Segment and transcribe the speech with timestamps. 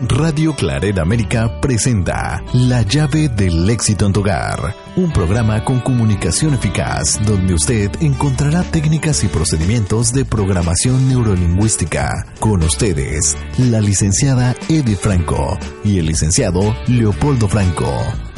[0.00, 6.54] Radio Claret América presenta La llave del éxito en tu hogar, un programa con comunicación
[6.54, 12.26] eficaz donde usted encontrará técnicas y procedimientos de programación neurolingüística.
[12.38, 17.92] Con ustedes, la licenciada Edith Franco y el licenciado Leopoldo Franco.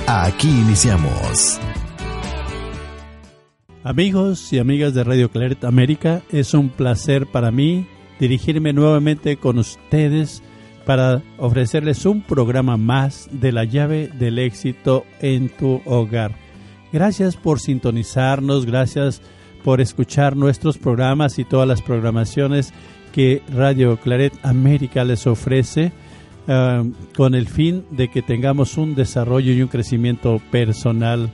[0.07, 1.61] Aquí iniciamos.
[3.85, 7.87] Amigos y amigas de Radio Claret América, es un placer para mí
[8.19, 10.43] dirigirme nuevamente con ustedes
[10.85, 16.37] para ofrecerles un programa más de la llave del éxito en tu hogar.
[16.93, 19.23] Gracias por sintonizarnos, gracias
[19.63, 22.73] por escuchar nuestros programas y todas las programaciones
[23.13, 25.93] que Radio Claret América les ofrece
[26.49, 31.31] uh, con el fin de que tengamos un desarrollo y un crecimiento personal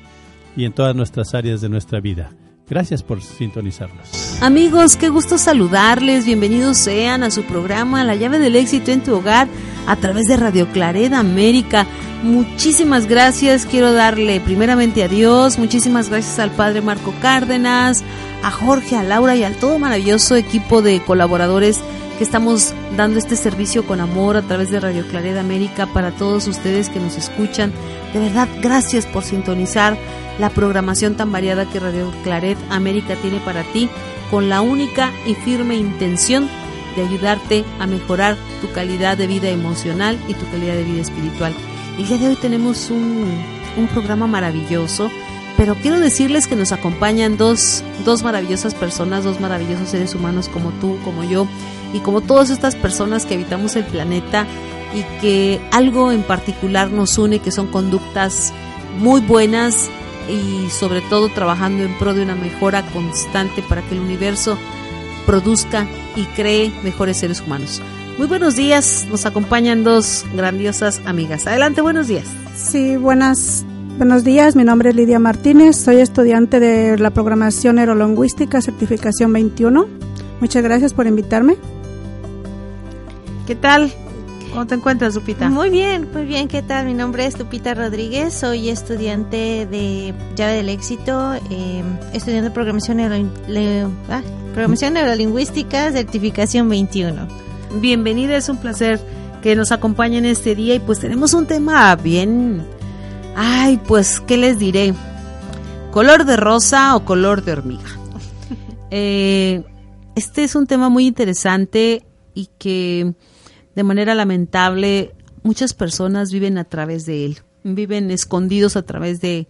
[0.57, 2.31] y en todas nuestras áreas de nuestra vida.
[2.69, 4.43] Gracias por sintonizarnos.
[4.43, 6.27] Amigos, qué gusto saludarles.
[6.27, 9.47] Bienvenidos sean a su programa La llave del éxito en tu hogar
[9.87, 11.87] a través de Radio Claret América.
[12.25, 13.67] Muchísimas gracias.
[13.67, 15.59] Quiero darle primeramente a Dios.
[15.59, 18.03] Muchísimas gracias al Padre Marco Cárdenas,
[18.43, 21.81] a Jorge, a Laura y al todo maravilloso equipo de colaboradores
[22.19, 26.49] que estamos dando este servicio con amor a través de Radio Claret América para todos
[26.49, 27.73] ustedes que nos escuchan.
[28.13, 29.97] De verdad, gracias por sintonizar
[30.39, 33.89] la programación tan variada que Radio Claret América tiene para ti,
[34.31, 36.49] con la única y firme intención
[36.97, 41.55] de ayudarte a mejorar tu calidad de vida emocional y tu calidad de vida espiritual.
[41.99, 43.27] El día de hoy tenemos un,
[43.77, 45.11] un programa maravilloso,
[45.57, 50.71] pero quiero decirles que nos acompañan dos, dos maravillosas personas, dos maravillosos seres humanos como
[50.73, 51.47] tú, como yo,
[51.93, 54.47] y como todas estas personas que habitamos el planeta
[54.95, 58.53] y que algo en particular nos une, que son conductas
[58.99, 59.91] muy buenas,
[60.29, 64.59] y sobre todo trabajando en pro de una mejora constante para que el universo
[65.27, 67.83] produzca y cree mejores seres humanos.
[68.19, 71.47] Muy buenos días, nos acompañan dos grandiosas amigas.
[71.47, 72.25] Adelante, buenos días.
[72.55, 73.67] Sí, buenas,
[73.99, 79.87] buenos días, mi nombre es Lidia Martínez, soy estudiante de la programación neurolingüística certificación 21.
[80.41, 81.57] Muchas gracias por invitarme.
[83.47, 83.93] ¿Qué tal?
[84.57, 85.51] ¿Cómo te encuentras, Lupita?
[85.51, 86.49] Muy bien, muy bien.
[86.49, 86.87] ¿Qué tal?
[86.87, 88.33] Mi nombre es Lupita Rodríguez.
[88.33, 91.83] Soy estudiante de Llave del Éxito, eh,
[92.15, 93.17] estudiando programación, neuro,
[93.49, 94.23] le, ah,
[94.55, 97.29] programación neurolingüística, certificación 21.
[97.83, 98.99] Bienvenida, es un placer
[99.43, 102.67] que nos acompañen este día y pues tenemos un tema bien...
[103.37, 104.95] Ay, pues, ¿qué les diré?
[105.91, 107.91] ¿Color de rosa o color de hormiga?
[108.91, 109.65] eh,
[110.15, 113.13] este es un tema muy interesante y que
[113.77, 119.47] de manera lamentable, muchas personas viven a través de él, viven escondidos a través de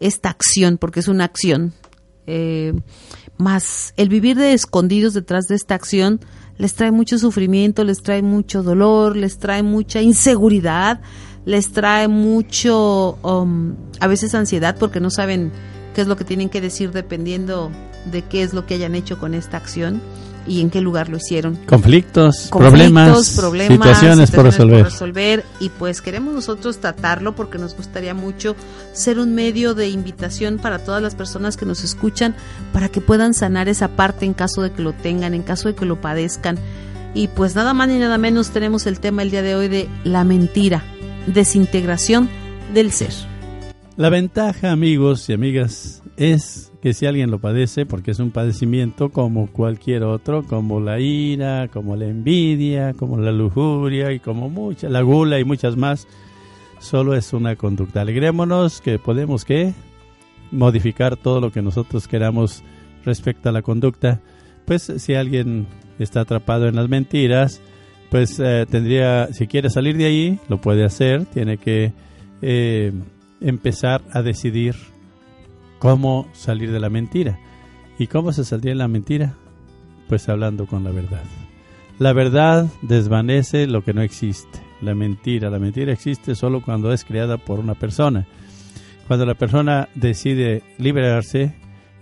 [0.00, 1.74] esta acción, porque es una acción.
[2.26, 2.72] Eh,
[3.36, 6.20] más el vivir de escondidos detrás de esta acción
[6.58, 11.00] les trae mucho sufrimiento, les trae mucho dolor, les trae mucha inseguridad,
[11.44, 15.52] les trae mucho, um, a veces ansiedad porque no saben
[15.94, 17.70] qué es lo que tienen que decir dependiendo
[18.10, 20.00] de qué es lo que hayan hecho con esta acción
[20.46, 21.56] y en qué lugar lo hicieron.
[21.66, 24.82] Conflictos, problemas, situaciones, por, resolver.
[24.82, 25.44] por resolver.
[25.60, 28.56] Y pues queremos nosotros tratarlo porque nos gustaría mucho
[28.92, 32.34] ser un medio de invitación para todas las personas que nos escuchan
[32.72, 35.74] para que puedan sanar esa parte en caso de que lo tengan, en caso de
[35.74, 36.58] que lo padezcan.
[37.14, 39.88] Y pues nada más ni nada menos tenemos el tema el día de hoy de
[40.04, 40.84] la mentira,
[41.26, 42.28] desintegración
[42.74, 43.12] del ser.
[43.96, 49.08] La ventaja, amigos y amigas, es que si alguien lo padece, porque es un padecimiento
[49.08, 54.88] como cualquier otro, como la ira, como la envidia, como la lujuria y como mucha,
[54.88, 56.06] la gula y muchas más,
[56.78, 58.02] solo es una conducta.
[58.02, 59.74] Alegrémonos que podemos que
[60.52, 62.62] modificar todo lo que nosotros queramos
[63.04, 64.20] respecto a la conducta.
[64.64, 65.66] Pues si alguien
[65.98, 67.60] está atrapado en las mentiras,
[68.12, 71.92] pues eh, tendría, si quiere salir de ahí, lo puede hacer, tiene que
[72.42, 72.92] eh,
[73.40, 74.76] empezar a decidir
[75.78, 77.38] cómo salir de la mentira.
[77.98, 79.34] ¿Y cómo se saldría de la mentira?
[80.08, 81.22] Pues hablando con la verdad.
[81.98, 84.60] La verdad desvanece lo que no existe.
[84.82, 88.26] La mentira, la mentira existe solo cuando es creada por una persona.
[89.06, 91.54] Cuando la persona decide liberarse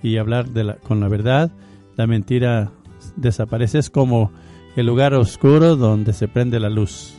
[0.03, 0.47] y hablar
[0.83, 1.53] con la verdad,
[1.97, 2.73] la mentira
[3.17, 3.79] desaparece.
[3.79, 4.33] Es como
[4.75, 7.15] el lugar oscuro donde se prende la luz.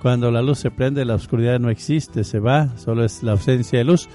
[0.00, 3.80] Cuando la luz se prende, la oscuridad no existe, se va, solo es la ausencia
[3.80, 4.08] de luz.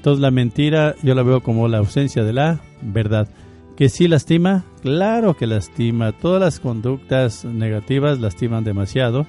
[0.00, 3.28] Entonces la mentira yo la veo como la ausencia de la verdad.
[3.76, 4.64] ¿Que sí lastima?
[4.80, 6.12] Claro que lastima.
[6.12, 9.26] Todas las conductas negativas lastiman demasiado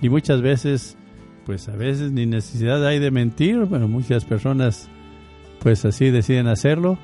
[0.00, 0.96] y muchas veces,
[1.44, 4.88] pues a veces ni necesidad hay de mentir, pero muchas personas
[5.58, 6.96] pues así deciden hacerlo,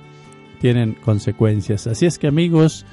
[0.61, 1.89] tienen consecuencias.
[1.89, 2.87] Así es que amigos,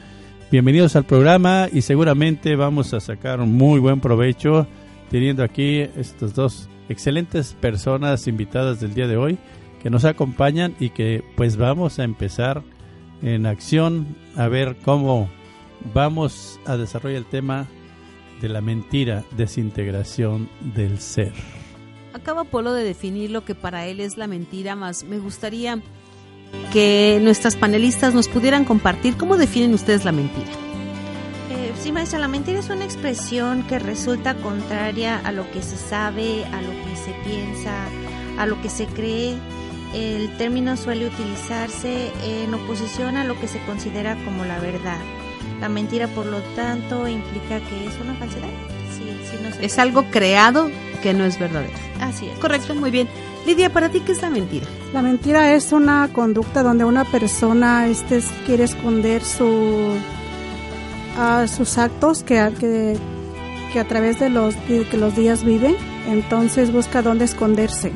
[0.50, 4.66] bienvenidos al programa y seguramente vamos a sacar muy buen provecho
[5.12, 9.38] teniendo aquí estas dos excelentes personas invitadas del día de hoy
[9.82, 12.64] que nos acompañan y que pues vamos a empezar
[13.22, 15.30] en acción a ver cómo
[15.94, 17.68] vamos a desarrollar el tema
[18.42, 21.34] de la mentira, desintegración del ser.
[22.14, 25.82] Acaba Polo de definir lo que para él es la mentira, más me gustaría
[26.72, 30.48] que nuestras panelistas nos pudieran compartir cómo definen ustedes la mentira.
[31.52, 35.78] Eh, sí, maestra, la mentira es una expresión que resulta contraria a lo que se
[35.78, 37.74] sabe, a lo que se piensa,
[38.38, 39.36] a lo que se cree.
[39.94, 45.00] El término suele utilizarse en oposición a lo que se considera como la verdad.
[45.62, 48.50] La mentira, por lo tanto, implica que es una falsedad.
[48.96, 50.70] Sí, sí, no Es algo creado
[51.02, 51.74] que no es verdadero.
[52.02, 52.38] Así es.
[52.40, 53.08] Correcto, muy bien.
[53.46, 54.68] Lidia, ¿para ti qué es la mentira?
[54.94, 59.94] La mentira es una conducta donde una persona este, quiere esconder su,
[61.56, 62.98] sus actos que, a- que,
[63.74, 65.76] que a través de los, de que los días vive,
[66.08, 67.92] entonces busca dónde esconderse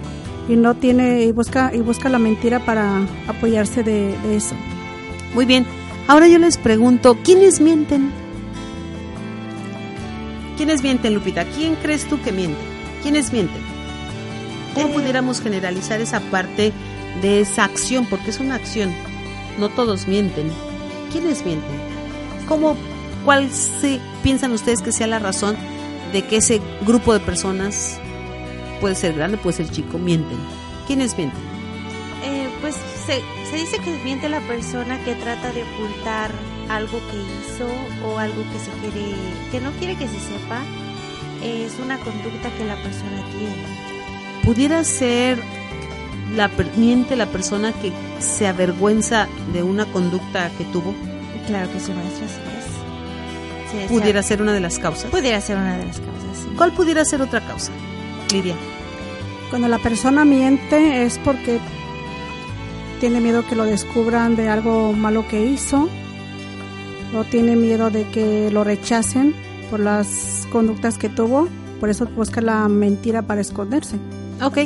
[0.51, 4.53] y no tiene y busca y busca la mentira para apoyarse de, de eso.
[5.33, 5.65] Muy bien.
[6.07, 8.11] Ahora yo les pregunto, ¿quiénes mienten?
[10.57, 11.45] ¿Quiénes mienten, Lupita?
[11.45, 12.59] ¿Quién crees tú que miente?
[13.01, 13.61] ¿Quiénes mienten?
[14.73, 14.91] ¿Cómo Eh.
[14.93, 16.73] pudiéramos generalizar esa parte
[17.21, 18.05] de esa acción?
[18.05, 18.91] Porque es una acción.
[19.57, 20.51] No todos mienten.
[21.11, 21.79] ¿Quiénes mienten?
[22.47, 22.75] ¿Cómo,
[23.23, 25.55] cuál se, piensan ustedes que sea la razón
[26.11, 27.99] de que ese grupo de personas,
[28.81, 30.37] puede ser grande, puede ser chico, mienten?
[30.87, 31.39] ¿Quiénes mienten?
[32.23, 32.75] Eh, pues
[33.05, 36.31] se, se dice que miente la persona que trata de ocultar
[36.69, 37.67] algo que hizo
[38.07, 39.15] o algo que se quiere,
[39.51, 40.61] que no quiere que se sepa.
[41.43, 44.43] Es una conducta que la persona tiene.
[44.43, 45.39] pudiera ser
[46.35, 50.93] la miente la persona que se avergüenza de una conducta que tuvo
[51.47, 53.87] Claro que sí, maestra, así es.
[53.89, 56.37] Sí, pudiera ser una de las causas pudiera ser una de las causas.
[56.43, 56.49] sí.
[56.55, 57.71] ¿cuál pudiera ser otra causa
[58.31, 58.55] Lidia
[59.51, 61.59] Cuando la persona miente es porque
[63.01, 65.89] tiene miedo que lo descubran de algo malo que hizo
[67.13, 69.35] o tiene miedo de que lo rechacen
[69.69, 71.49] por las conductas que tuvo,
[71.81, 73.97] por eso busca la mentira para esconderse.
[74.41, 74.57] Ok,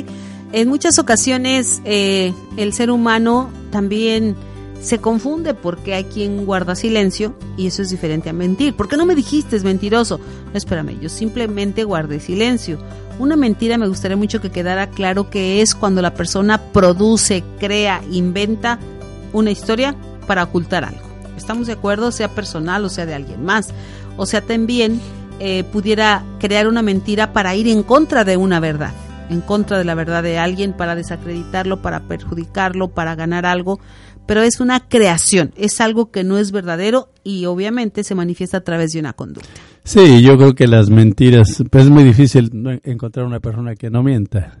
[0.52, 4.36] en muchas ocasiones eh, el ser humano también
[4.80, 8.76] se confunde porque hay quien guarda silencio y eso es diferente a mentir.
[8.76, 10.18] ¿Por qué no me dijiste es mentiroso?
[10.18, 12.78] No, espérame, yo simplemente guardé silencio.
[13.18, 18.02] Una mentira me gustaría mucho que quedara claro que es cuando la persona produce, crea,
[18.10, 18.78] inventa
[19.32, 19.96] una historia
[20.26, 21.00] para ocultar algo.
[21.36, 22.12] ¿Estamos de acuerdo?
[22.12, 23.70] Sea personal o sea de alguien más.
[24.18, 25.00] O sea, también
[25.40, 28.92] eh, pudiera crear una mentira para ir en contra de una verdad,
[29.30, 33.80] en contra de la verdad de alguien, para desacreditarlo, para perjudicarlo, para ganar algo.
[34.26, 38.62] Pero es una creación, es algo que no es verdadero y obviamente se manifiesta a
[38.62, 39.48] través de una conducta.
[39.86, 42.50] Sí, yo creo que las mentiras, pues es muy difícil
[42.82, 44.58] encontrar una persona que no mienta,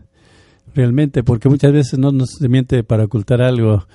[0.74, 3.86] realmente, porque muchas veces no, no se miente para ocultar algo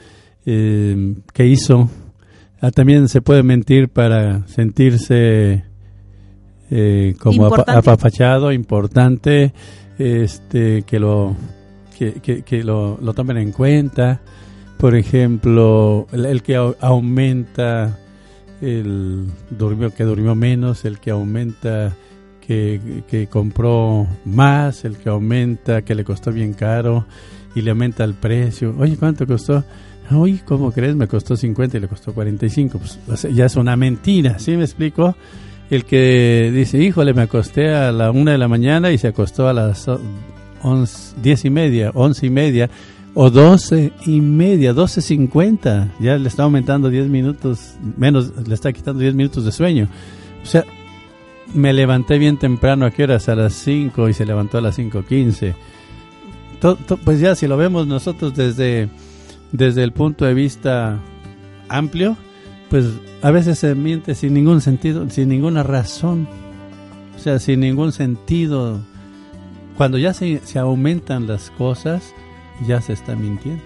[0.45, 1.89] eh, que hizo.
[2.59, 5.63] Ah, también se puede mentir para sentirse
[6.69, 7.79] eh, como Importante.
[7.79, 9.53] apapachado, importante,
[9.97, 11.35] este, que lo
[11.97, 14.19] que, que- que lo, lo tomen en cuenta.
[14.77, 17.97] Por ejemplo, el, el que au- aumenta
[18.62, 21.96] el durmió que durmió menos, el que aumenta
[22.46, 27.06] que, que compró más, el que aumenta que le costó bien caro
[27.56, 28.75] y le aumenta el precio.
[28.77, 29.63] Oye, ¿cuánto costó?
[30.12, 30.96] Oye, ¿cómo crees?
[30.96, 32.77] Me costó 50 y le costó 45.
[32.77, 35.15] Pues o sea, ya es una mentira, ¿sí me explico?
[35.70, 39.48] El que dice, híjole, me acosté a la una de la mañana y se acostó
[39.48, 39.88] a las
[40.62, 42.70] once, diez y media, once y media,
[43.13, 45.94] o doce y media, doce cincuenta.
[46.00, 49.88] Ya le está aumentando 10 minutos, menos, le está quitando 10 minutos de sueño.
[50.44, 50.63] O sea,
[51.53, 53.27] me levanté bien temprano, ¿a qué horas?
[53.30, 55.53] A las 5 y se levantó a las 5.15.
[56.62, 58.88] To- to- Pues ya, si lo vemos nosotros desde,
[59.51, 61.00] desde el punto de vista
[61.68, 62.15] amplio,
[62.70, 62.86] pues
[63.22, 66.27] a veces se miente sin ningún sentido, sin ninguna razón.
[67.15, 68.80] O sea, sin ningún sentido.
[69.75, 72.13] Cuando ya se, se aumentan las cosas,
[72.68, 73.63] ya se está mintiendo.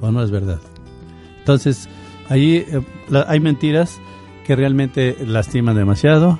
[0.00, 0.60] ¿O no es verdad?
[1.38, 1.88] Entonces,
[2.28, 3.98] ahí eh, la- hay mentiras
[4.46, 6.38] que realmente lastiman demasiado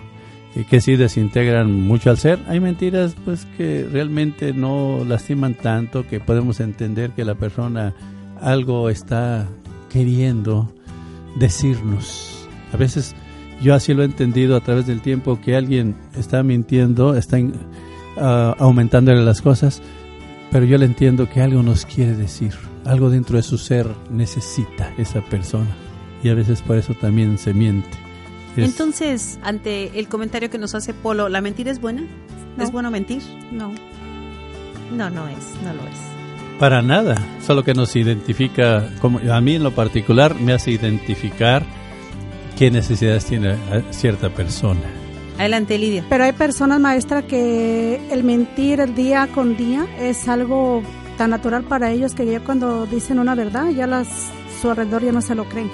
[0.71, 2.39] que sí desintegran mucho al ser.
[2.49, 7.93] Hay mentiras pues que realmente no lastiman tanto que podemos entender que la persona
[8.41, 9.47] algo está
[9.91, 10.73] queriendo
[11.39, 12.49] decirnos.
[12.73, 13.15] A veces
[13.63, 17.53] yo así lo he entendido a través del tiempo que alguien está mintiendo, está uh,
[18.59, 19.83] aumentándole las cosas,
[20.57, 22.55] pero yo le entiendo que algo nos quiere decir,
[22.87, 25.69] algo dentro de su ser necesita esa persona
[26.23, 27.91] y a veces por eso también se miente.
[28.57, 32.05] Entonces, ante el comentario que nos hace Polo, ¿la mentira es buena?
[32.59, 33.21] ¿Es bueno mentir?
[33.53, 33.71] No.
[34.97, 36.59] No, no es, no lo es.
[36.59, 41.67] Para nada, solo que nos identifica, como a mí en lo particular me hace identificar
[42.57, 43.57] qué necesidades tiene
[43.91, 45.06] cierta persona.
[45.39, 46.05] Adelante, Lidia.
[46.09, 50.83] Pero hay personas, maestra, que el mentir el día con día es algo
[51.19, 54.09] tan natural para ellos que ya cuando dicen una verdad, ya las,
[54.61, 55.71] su alrededor ya no se lo creen.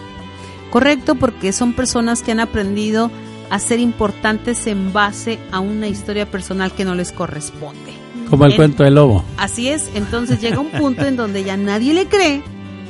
[0.70, 3.10] Correcto, porque son personas que han aprendido
[3.50, 7.92] a ser importantes en base a una historia personal que no les corresponde.
[8.30, 9.24] Como el cuento del lobo.
[9.36, 12.42] Así es, entonces llega un punto en donde ya nadie le cree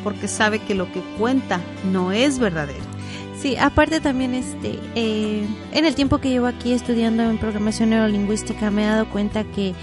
[0.05, 1.61] porque sabe que lo que cuenta
[1.91, 2.92] no es verdadero.
[3.43, 8.71] Sí, aparte también este, eh, en el tiempo que llevo aquí estudiando en programación neurolingüística
[8.71, 9.75] me he dado cuenta que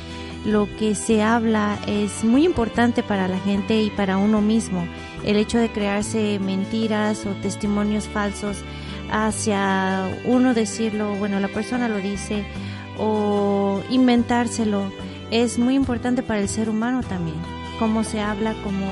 [0.45, 4.87] lo que se habla es muy importante para la gente y para uno mismo.
[5.25, 8.63] El hecho de crearse mentiras o testimonios falsos
[9.11, 12.45] hacia uno decirlo, bueno, la persona lo dice,
[12.97, 14.89] o inventárselo,
[15.31, 17.35] es muy importante para el ser humano también.
[17.77, 18.87] Cómo se habla, como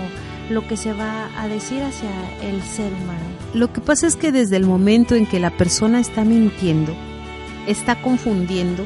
[0.49, 3.26] lo que se va a decir hacia el ser humano.
[3.53, 6.93] Lo que pasa es que desde el momento en que la persona está mintiendo,
[7.65, 8.83] está confundiendo,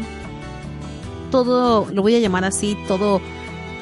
[1.31, 3.21] todo, lo voy a llamar así, todo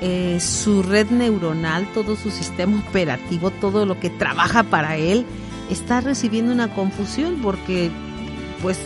[0.02, 5.26] eh, su red neuronal, todo su sistema operativo, todo lo que trabaja para él,
[5.70, 7.92] está recibiendo una confusión porque
[8.62, 8.80] pues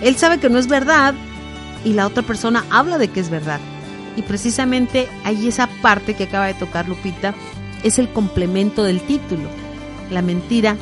[0.00, 1.14] él sabe que no es verdad
[1.84, 3.60] y la otra persona habla de que es verdad.
[4.16, 7.34] Y precisamente ahí esa parte que acaba de tocar Lupita
[7.82, 9.48] es el complemento del título,
[10.10, 10.76] la mentira,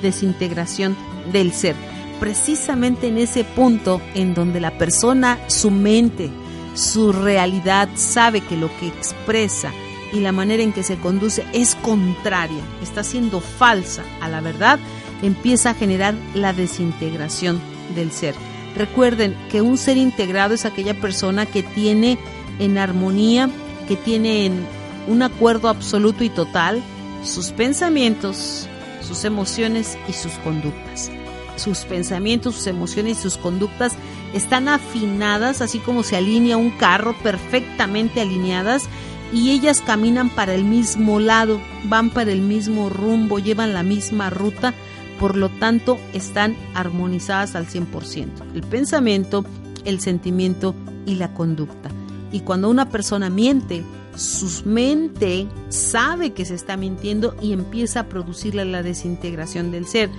[0.00, 0.96] desintegración
[1.32, 1.76] del ser.
[2.20, 6.30] Precisamente en ese punto en donde la persona, su mente,
[6.74, 9.72] su realidad sabe que lo que expresa
[10.12, 14.78] y la manera en que se conduce es contraria, está siendo falsa a la verdad,
[15.22, 17.60] empieza a generar la desintegración
[17.94, 18.34] del ser.
[18.76, 22.18] Recuerden que un ser integrado es aquella persona que tiene
[22.58, 23.50] en armonía,
[23.86, 24.66] que tiene en
[25.08, 26.82] un acuerdo absoluto y total
[27.24, 28.68] sus pensamientos,
[29.08, 31.10] sus emociones y sus conductas.
[31.56, 33.94] Sus pensamientos, sus emociones y sus conductas
[34.34, 38.84] están afinadas, así como se alinea un carro, perfectamente alineadas,
[39.32, 44.30] y ellas caminan para el mismo lado, van para el mismo rumbo, llevan la misma
[44.30, 44.74] ruta,
[45.18, 48.28] por lo tanto están armonizadas al 100%.
[48.54, 49.44] El pensamiento,
[49.84, 50.74] el sentimiento
[51.06, 51.90] y la conducta.
[52.30, 53.82] Y cuando una persona miente,
[54.18, 60.10] su mente sabe que se está mintiendo y empieza a producirle la desintegración del ser.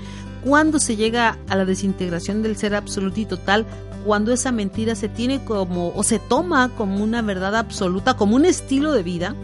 [0.44, 3.66] Cuando se llega a la desintegración del ser absoluto y total,
[4.06, 8.46] cuando esa mentira se tiene como o se toma como una verdad absoluta, como un
[8.46, 9.36] estilo de vida,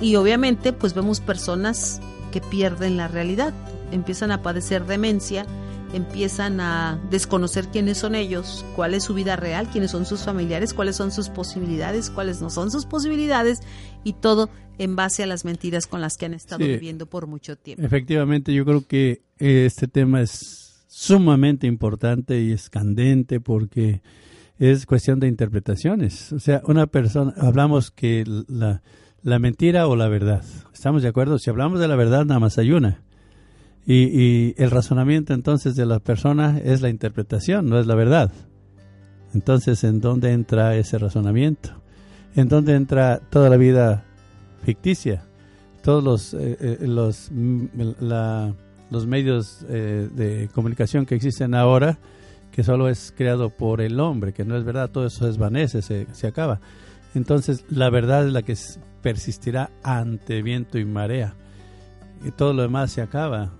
[0.00, 2.00] y obviamente pues vemos personas
[2.32, 3.52] que pierden la realidad,
[3.92, 5.44] empiezan a padecer demencia,
[5.96, 10.74] empiezan a desconocer quiénes son ellos, cuál es su vida real, quiénes son sus familiares,
[10.74, 13.60] cuáles son sus posibilidades, cuáles no son sus posibilidades
[14.04, 17.56] y todo en base a las mentiras con las que han estado viviendo por mucho
[17.56, 17.82] tiempo.
[17.82, 24.02] Efectivamente, yo creo que este tema es sumamente importante y es candente porque
[24.58, 26.30] es cuestión de interpretaciones.
[26.32, 28.82] O sea, una persona, hablamos que la,
[29.22, 30.44] la mentira o la verdad.
[30.74, 31.38] ¿Estamos de acuerdo?
[31.38, 33.05] Si hablamos de la verdad, nada más hay una
[33.86, 38.32] y, el razonamiento entonces de la persona es la interpretación, no es la verdad.
[39.32, 41.70] Entonces, ¿en dónde entra ese razonamiento?
[42.34, 44.04] ¿En dónde entra toda la vida
[44.64, 45.22] ficticia?
[45.82, 47.66] Todos los, eh, eh, los, mm,
[48.90, 51.98] los medios eh, de comunicación que existen ahora,
[52.50, 56.06] que solo es creado por el hombre, que no es verdad, todo eso desvanece, se,
[56.12, 56.60] se acaba.
[57.14, 58.56] Entonces, la verdad es la que
[59.00, 61.34] persistirá ante viento y marea.
[62.24, 63.52] Y todo lo demás se acaba.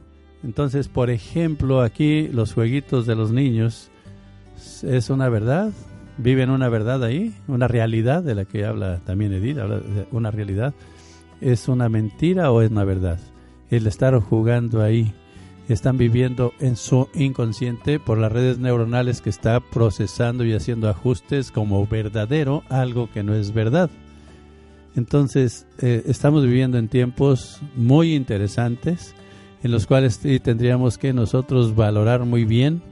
[0.47, 3.91] Entonces, por ejemplo, aquí los jueguitos de los niños
[4.85, 5.73] es una verdad,
[6.19, 9.59] viven una verdad ahí, una realidad de la que habla también Edith,
[10.13, 10.73] una realidad.
[11.41, 13.19] ¿Es una mentira o es una verdad?
[13.71, 15.13] El estar jugando ahí,
[15.69, 21.51] están viviendo en su inconsciente por las redes neuronales que está procesando y haciendo ajustes
[21.51, 23.91] como verdadero algo que no es verdad.
[24.95, 29.13] Entonces, eh, estamos viviendo en tiempos muy interesantes
[29.63, 32.83] en los cuales tendríamos que nosotros valorar muy bien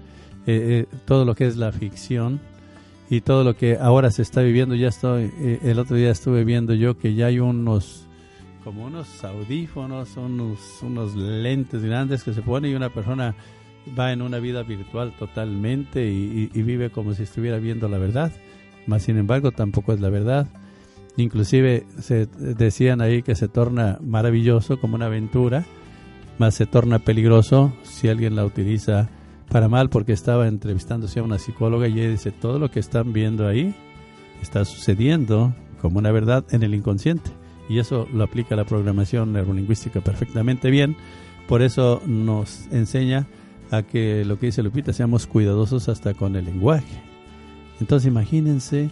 [0.47, 2.41] eh, eh, todo lo que es la ficción
[3.09, 6.45] y todo lo que ahora se está viviendo, ya estoy, eh, el otro día estuve
[6.45, 8.07] viendo yo que ya hay unos,
[8.63, 13.35] como unos audífonos, unos, unos lentes grandes que se pone y una persona
[13.99, 18.33] va en una vida virtual totalmente y, vive como si estuviera viendo la verdad,
[18.87, 20.49] más sin embargo tampoco es la verdad.
[21.17, 25.65] Inclusive se decían ahí que se torna maravilloso como una aventura,
[26.39, 29.09] más se torna peligroso si alguien la utiliza
[29.49, 33.13] para mal porque estaba entrevistándose a una psicóloga y ella dice, todo lo que están
[33.13, 33.75] viendo ahí
[34.43, 37.31] está sucediendo como una verdad en el inconsciente.
[37.69, 40.97] Y eso lo aplica la programación neurolingüística perfectamente bien.
[41.47, 43.27] Por eso nos enseña
[43.71, 47.03] a que lo que dice Lupita, seamos cuidadosos hasta con el lenguaje.
[47.81, 48.91] Entonces imagínense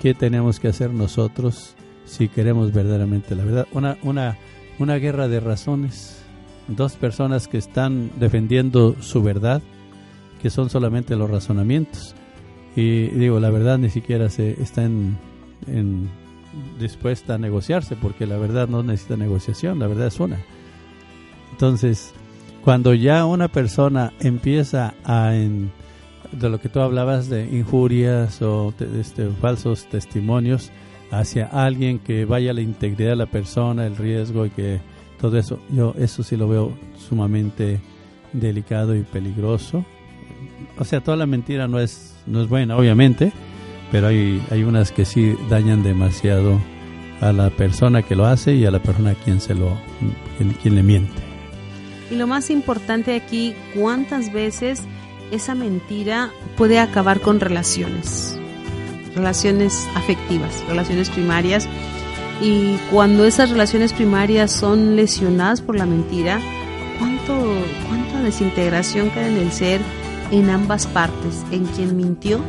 [0.00, 3.66] qué tenemos que hacer nosotros si queremos verdaderamente la verdad.
[3.72, 4.36] Una, una,
[4.78, 6.24] una guerra de razones,
[6.68, 9.62] dos personas que están defendiendo su verdad
[10.40, 12.14] que son solamente los razonamientos.
[12.74, 15.18] Y digo, la verdad ni siquiera se está en,
[16.78, 20.38] dispuesta a negociarse, porque la verdad no necesita negociación, la verdad es una.
[21.52, 22.12] Entonces,
[22.62, 25.72] cuando ya una persona empieza a, en,
[26.32, 30.70] de lo que tú hablabas de injurias o este, falsos testimonios
[31.10, 34.80] hacia alguien que vaya la integridad de la persona, el riesgo y que
[35.20, 36.72] todo eso, yo eso sí lo veo
[37.08, 37.80] sumamente
[38.32, 39.84] delicado y peligroso
[40.78, 43.32] o sea, toda la mentira no es, no es buena, obviamente,
[43.90, 46.60] pero hay, hay unas que sí dañan demasiado
[47.20, 49.76] a la persona que lo hace y a la persona a quien, se lo,
[50.62, 51.14] quien, le miente.
[52.10, 54.82] Y lo más importante aquí, ¿cuántas veces
[55.30, 58.38] esa mentira puede acabar con relaciones?
[59.14, 61.66] Relaciones afectivas, relaciones primarias.
[62.40, 66.40] Y cuando esas relaciones primarias son lesionadas por la mentira,
[66.98, 67.34] ¿cuánto,
[67.88, 69.80] ¿cuánta desintegración queda en el ser?
[70.30, 72.40] en ambas partes, en quien mintió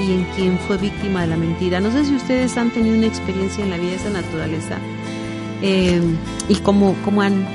[0.00, 1.80] y en quien fue víctima de la mentira.
[1.80, 4.78] No sé si ustedes han tenido una experiencia en la vida de esa naturaleza
[5.62, 6.00] eh,
[6.48, 7.46] y cómo, cómo, han,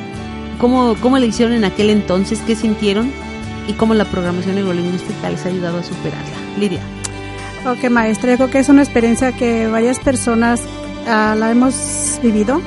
[0.60, 3.12] cómo, cómo le hicieron en aquel entonces, qué sintieron
[3.68, 6.36] y cómo la programación neurolingüística les ha ayudado a superarla.
[6.60, 6.82] Lidia.
[7.66, 10.62] Ok, maestra, yo creo que es una experiencia que varias personas
[11.08, 12.62] ah, la hemos vivido.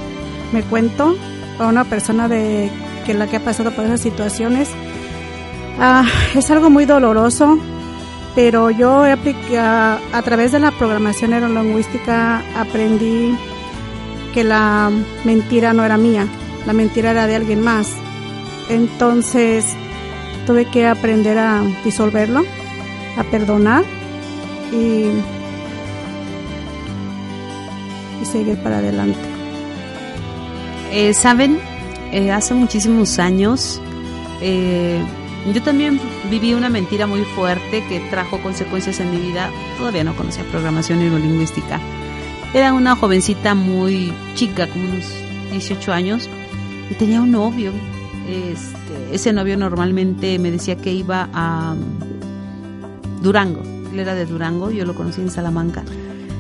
[0.53, 1.17] Me cuento
[1.59, 2.71] a una persona de
[3.05, 4.69] que la que ha pasado por esas situaciones
[5.79, 7.59] Ah, es algo muy doloroso,
[8.35, 13.37] pero yo he aplicado, a través de la programación neurolingüística aprendí
[14.33, 14.91] que la
[15.25, 16.27] mentira no era mía,
[16.67, 17.93] la mentira era de alguien más.
[18.71, 19.67] Entonces
[20.47, 22.43] tuve que aprender a disolverlo,
[23.19, 23.85] a perdonar
[24.73, 25.11] y,
[28.21, 29.19] y seguir para adelante.
[30.93, 31.59] Eh, Saben,
[32.13, 33.81] eh, hace muchísimos años
[34.41, 35.01] eh,
[35.53, 36.01] yo también
[36.31, 39.51] viví una mentira muy fuerte que trajo consecuencias en mi vida.
[39.79, 41.81] Todavía no conocía programación neurolingüística.
[42.53, 45.05] Era una jovencita muy chica, como unos
[45.53, 46.29] 18 años,
[46.91, 47.73] y tenía un novio.
[48.29, 53.63] Este, ese novio normalmente me decía que iba a um, Durango.
[53.93, 55.85] Él era de Durango, yo lo conocí en Salamanca.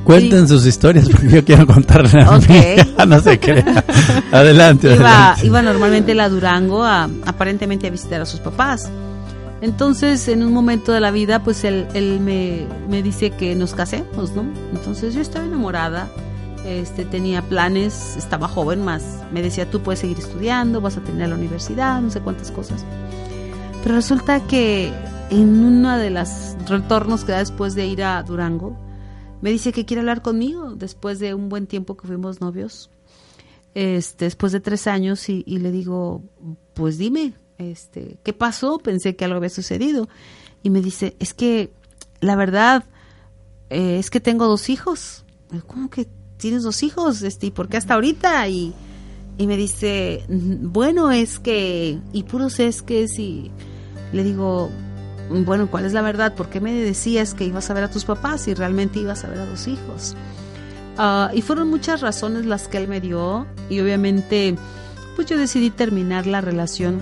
[0.07, 3.85] Cuenten sus historias porque yo quiero contarle a no se crea.
[4.31, 8.89] adelante, iba, Iba normalmente a Durango a, aparentemente a visitar a sus papás.
[9.61, 13.75] Entonces, en un momento de la vida, pues él, él me, me, dice que nos
[13.75, 14.45] casemos, ¿no?
[14.73, 16.09] Entonces yo estaba enamorada,
[16.65, 19.03] este, tenía planes, estaba joven más.
[19.33, 22.85] Me decía, tú puedes seguir estudiando, vas a tener la universidad, no sé cuántas cosas.
[23.83, 24.93] Pero resulta que
[25.31, 28.86] en uno de los retornos que da después de ir a Durango,
[29.47, 32.91] me dice que quiere hablar conmigo después de un buen tiempo que fuimos novios,
[33.75, 36.25] este, después de tres años, y, le digo,
[36.75, 38.79] pues dime, este, ¿qué pasó?
[38.79, 40.09] Pensé que algo había sucedido.
[40.65, 41.71] Y me dice, es que
[42.21, 42.87] la verdad
[43.71, 45.25] eh, es que tengo dos hijos.
[45.69, 47.23] ¿Cómo que tienes dos hijos?
[47.23, 48.49] Este, ¿Y por qué hasta ahorita?
[48.49, 48.75] Y,
[49.39, 53.53] y me dice, bueno, es que, y puros es que si,
[54.13, 54.73] le digo,
[55.29, 56.35] bueno, ¿cuál es la verdad?
[56.35, 59.29] ¿Por qué me decías que ibas a ver a tus papás y realmente ibas a
[59.29, 60.15] ver a dos hijos?
[60.99, 64.57] Ah, y fueron muchas razones las que él me dio y obviamente
[65.15, 67.01] pues yo decidí terminar la relación.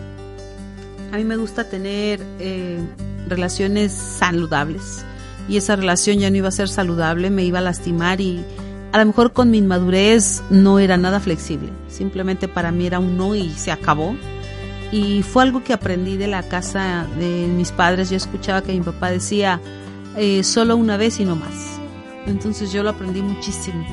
[1.13, 2.81] A mí me gusta tener eh,
[3.29, 5.05] relaciones saludables
[5.49, 8.45] y esa relación ya no iba a ser saludable, me iba a lastimar y
[8.93, 11.71] a lo mejor con mi inmadurez no era nada flexible.
[11.89, 14.17] Simplemente para mí era un no y se acabó
[14.95, 18.11] y fue algo que aprendí de la casa de mis padres.
[18.11, 19.61] Yo escuchaba que mi papá decía
[20.17, 21.81] eh, solo una vez y no más.
[22.29, 23.85] Entonces yo lo aprendí muchísimo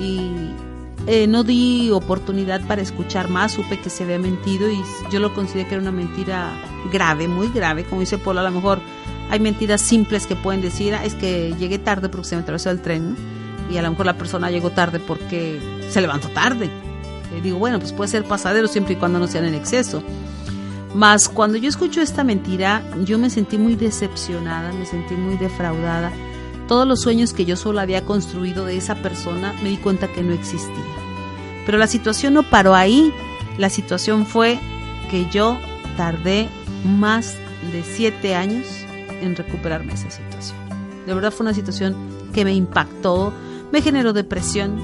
[0.00, 0.32] y
[1.06, 3.52] eh, no di oportunidad para escuchar más.
[3.52, 6.50] Supe que se había mentido y yo lo consideré que era una mentira
[6.92, 7.84] grave, muy grave.
[7.84, 8.80] Como dice Polo, a lo mejor
[9.30, 12.70] hay mentiras simples que pueden decir, ah, es que llegué tarde porque se me atravesó
[12.70, 13.14] el tren,
[13.70, 16.66] y a lo mejor la persona llegó tarde porque se levantó tarde.
[16.66, 20.02] Eh, digo, bueno, pues puede ser pasadero siempre y cuando no sean en exceso.
[20.94, 26.12] Mas cuando yo escucho esta mentira, yo me sentí muy decepcionada, me sentí muy defraudada.
[26.68, 30.22] Todos los sueños que yo solo había construido de esa persona, me di cuenta que
[30.22, 30.84] no existía.
[31.64, 33.12] Pero la situación no paró ahí.
[33.58, 34.58] La situación fue
[35.10, 35.58] que yo
[35.96, 36.48] tardé
[36.84, 37.36] más
[37.72, 38.66] de siete años
[39.20, 40.58] en recuperarme de esa situación.
[41.06, 41.94] De verdad fue una situación
[42.32, 43.32] que me impactó,
[43.72, 44.76] me generó depresión,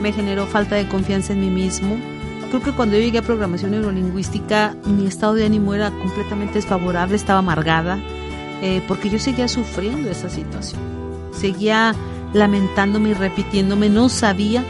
[0.00, 1.96] me generó falta de confianza en mí mismo.
[2.52, 7.16] Creo que cuando yo llegué a programación neurolingüística, mi estado de ánimo era completamente desfavorable,
[7.16, 7.98] estaba amargada,
[8.60, 10.78] eh, porque yo seguía sufriendo esa situación.
[11.32, 11.94] Seguía
[12.34, 14.62] lamentándome y repitiéndome, no sabía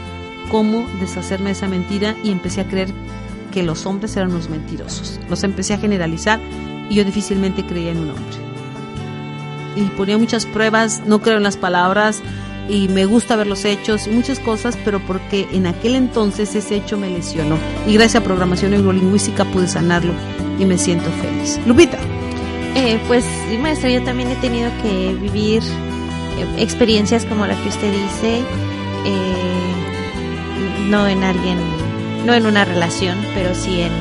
[0.49, 2.87] cómo deshacerme de esa mentira y empecé a creer
[3.51, 5.19] que los hombres eran los mentirosos.
[5.29, 6.39] Los empecé a generalizar
[6.89, 8.37] y yo difícilmente creía en un hombre.
[9.75, 12.21] Y ponía muchas pruebas, no creo en las palabras
[12.69, 16.77] y me gusta ver los hechos y muchas cosas, pero porque en aquel entonces ese
[16.77, 17.57] hecho me lesionó.
[17.87, 20.13] Y gracias a programación neurolingüística pude sanarlo
[20.59, 21.59] y me siento feliz.
[21.65, 21.97] Lupita.
[22.75, 27.69] Eh, pues sí, maestra, yo también he tenido que vivir eh, experiencias como la que
[27.69, 28.39] usted dice,
[29.05, 29.73] eh,
[30.89, 31.59] no en alguien,
[32.25, 33.91] no en una relación, pero sí en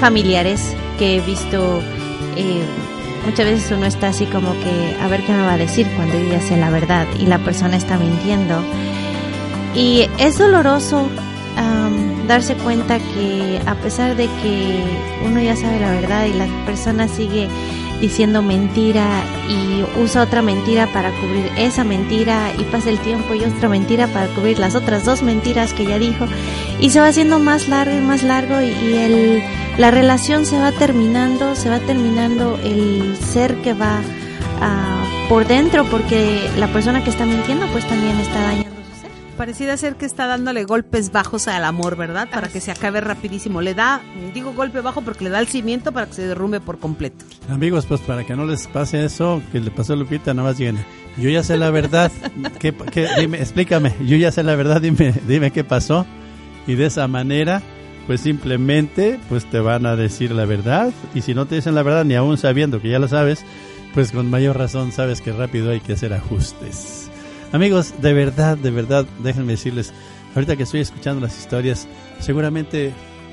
[0.00, 1.82] familiares que he visto
[2.36, 2.64] eh,
[3.24, 6.18] muchas veces uno está así como que a ver qué me va a decir cuando
[6.18, 8.62] yo ya sé la verdad y la persona está mintiendo.
[9.74, 11.08] Y es doloroso
[12.26, 14.82] darse cuenta que a pesar de que
[15.26, 17.48] uno ya sabe la verdad y la persona sigue
[18.00, 23.44] diciendo mentira y usa otra mentira para cubrir esa mentira y pasa el tiempo y
[23.44, 26.26] otra mentira para cubrir las otras dos mentiras que ya dijo
[26.80, 29.42] y se va haciendo más largo y más largo y, el
[29.78, 35.84] la relación se va terminando, se va terminando el ser que va uh, por dentro,
[35.90, 38.73] porque la persona que está mintiendo pues también está dañando
[39.36, 39.96] su ser.
[39.96, 42.28] Que está dándole golpes bajos al amor, ¿verdad?
[42.30, 43.60] Para que se acabe rapidísimo.
[43.60, 44.00] Le da,
[44.32, 47.24] digo golpe bajo porque le da el cimiento para que se derrumbe por completo.
[47.48, 50.58] Amigos, pues para que no les pase eso que le pasó a Lupita, nada más
[50.58, 50.84] llena.
[51.16, 52.10] Yo ya sé la verdad.
[52.58, 53.94] ¿Qué, qué, dime, explícame.
[54.04, 54.80] Yo ya sé la verdad.
[54.80, 56.06] Dime, dime qué pasó.
[56.66, 57.62] Y de esa manera
[58.06, 61.82] pues simplemente pues te van a decir la verdad y si no te dicen la
[61.82, 63.44] verdad ni aún sabiendo que ya lo sabes,
[63.94, 67.03] pues con mayor razón sabes que rápido hay que hacer ajustes.
[67.54, 69.92] Amigos, de verdad, de verdad, déjenme decirles,
[70.34, 71.86] ahorita que estoy escuchando las historias,
[72.18, 72.92] seguramente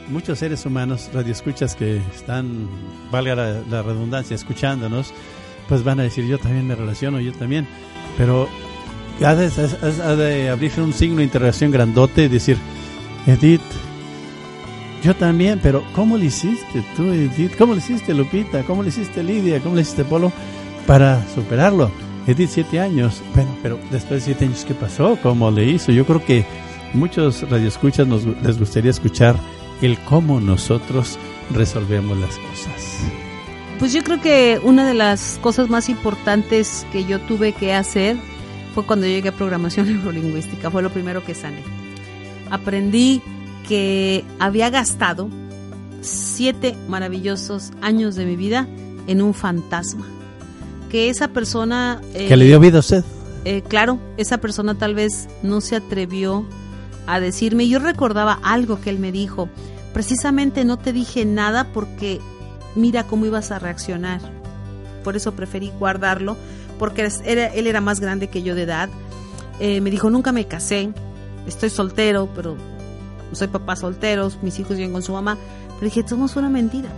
[0.09, 2.69] muchos seres humanos, radioescuchas que están,
[3.09, 5.11] valga la, redundancia, escuchándonos,
[5.67, 7.67] pues van a decir yo también me relaciono, yo también,
[8.15, 8.47] pero
[9.25, 9.49] ha de,
[10.03, 12.57] ha de abrirse un signo de interrogación grandote y decir,
[13.25, 13.59] Edith,
[15.01, 17.57] yo también, pero ¿cómo le hiciste tú, Edith?
[17.57, 18.61] ¿Cómo le hiciste, Lupita?
[18.65, 19.59] ¿Cómo le hiciste, Lidia?
[19.61, 20.31] ¿Cómo le hiciste, Polo?
[20.85, 22.10] Para superarlo.
[22.27, 23.21] Edith, siete años.
[23.33, 25.17] Bueno, pero después de siete años, ¿qué pasó?
[25.21, 25.91] ¿Cómo le hizo?
[25.91, 26.45] Yo creo que
[26.93, 29.35] muchos radioescuchas nos, les gustaría escuchar
[29.81, 31.17] el cómo nosotros
[31.51, 32.99] resolvemos las cosas.
[33.79, 38.15] Pues yo creo que una de las cosas más importantes que yo tuve que hacer
[38.75, 40.69] fue cuando llegué a programación neurolingüística.
[40.69, 41.63] Fue lo primero que sané.
[42.51, 43.21] Aprendí
[43.67, 45.29] que había gastado
[46.01, 48.67] siete maravillosos años de mi vida
[49.07, 50.05] en un fantasma.
[50.91, 52.01] Que esa persona...
[52.13, 53.03] Eh, que le dio vida a usted.
[53.45, 56.45] Eh, claro, esa persona tal vez no se atrevió
[57.07, 57.67] a decirme.
[57.67, 59.49] Yo recordaba algo que él me dijo.
[59.93, 62.19] Precisamente no te dije nada porque
[62.75, 64.19] mira cómo ibas a reaccionar.
[65.03, 66.37] Por eso preferí guardarlo,
[66.77, 68.89] porque era, él era más grande que yo de edad.
[69.59, 70.91] Eh, me dijo, nunca me casé,
[71.47, 72.55] estoy soltero, pero
[73.31, 75.37] soy papá solteros, mis hijos viven con su mamá.
[75.79, 76.89] Pero dije, somos una mentira.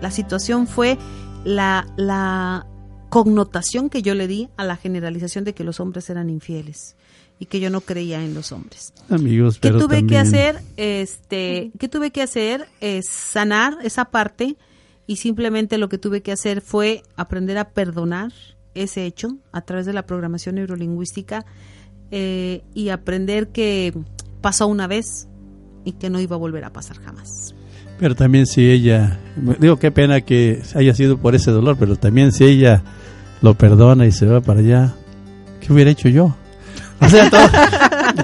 [0.00, 0.98] La situación fue
[1.44, 2.66] la, la
[3.08, 6.96] connotación que yo le di a la generalización de que los hombres eran infieles
[7.38, 8.92] y que yo no creía en los hombres.
[9.08, 10.06] Amigos, ¿Qué tuve también...
[10.08, 10.60] que hacer?
[10.76, 12.68] Este, ¿qué tuve que hacer?
[12.80, 14.56] Es sanar esa parte
[15.06, 18.32] y simplemente lo que tuve que hacer fue aprender a perdonar
[18.74, 21.46] ese hecho a través de la programación neurolingüística
[22.10, 23.94] eh, y aprender que
[24.40, 25.27] pasó una vez,
[25.88, 27.54] y que no iba a volver a pasar jamás.
[27.98, 29.18] Pero también si ella,
[29.58, 32.82] digo qué pena que haya sido por ese dolor, pero también si ella
[33.42, 34.94] lo perdona y se va para allá,
[35.60, 36.36] ¿qué hubiera hecho yo?
[37.00, 37.48] O sea, todo,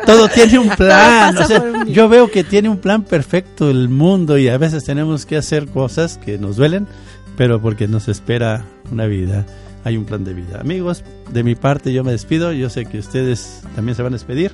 [0.07, 1.37] todo tiene un plan.
[1.39, 5.27] O sea, yo veo que tiene un plan perfecto el mundo y a veces tenemos
[5.27, 6.87] que hacer cosas que nos duelen,
[7.37, 9.47] pero porque nos espera una vida,
[9.85, 10.61] hay un plan de vida.
[10.61, 14.17] Amigos, de mi parte yo me despido, yo sé que ustedes también se van a
[14.17, 14.53] despedir.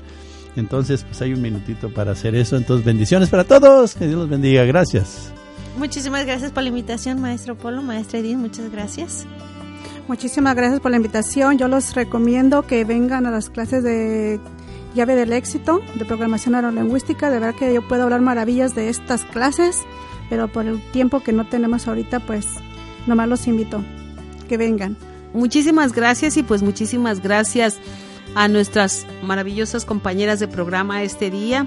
[0.57, 2.57] Entonces, pues hay un minutito para hacer eso.
[2.57, 3.95] Entonces, bendiciones para todos.
[3.95, 4.65] Que Dios los bendiga.
[4.65, 5.33] Gracias.
[5.77, 8.37] Muchísimas gracias por la invitación, maestro Polo, maestra Edith.
[8.37, 9.27] Muchas gracias.
[10.09, 11.57] Muchísimas gracias por la invitación.
[11.57, 14.41] Yo los recomiendo que vengan a las clases de
[14.95, 17.31] llave del éxito de programación neurolingüística.
[17.31, 19.79] De verdad que yo puedo hablar maravillas de estas clases,
[20.29, 22.47] pero por el tiempo que no tenemos ahorita, pues
[23.07, 23.85] nomás los invito
[24.49, 24.97] que vengan.
[25.33, 27.79] Muchísimas gracias y pues muchísimas gracias
[28.35, 31.67] a nuestras maravillosas compañeras de programa este día.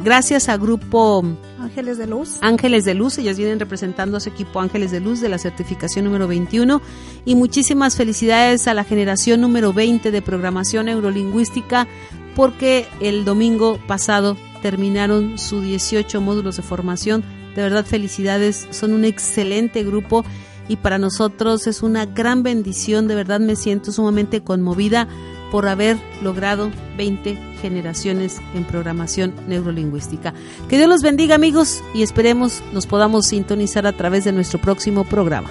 [0.00, 1.24] Gracias a Grupo
[1.58, 2.38] Ángeles de Luz.
[2.40, 6.04] Ángeles de Luz, ellas vienen representando a su equipo Ángeles de Luz de la certificación
[6.04, 6.80] número 21
[7.24, 11.88] y muchísimas felicidades a la generación número 20 de programación neurolingüística
[12.36, 17.24] porque el domingo pasado terminaron sus 18 módulos de formación.
[17.56, 20.24] De verdad felicidades, son un excelente grupo
[20.68, 25.08] y para nosotros es una gran bendición, de verdad me siento sumamente conmovida
[25.50, 30.34] por haber logrado 20 generaciones en programación neurolingüística.
[30.68, 35.04] Que Dios los bendiga amigos y esperemos nos podamos sintonizar a través de nuestro próximo
[35.04, 35.50] programa.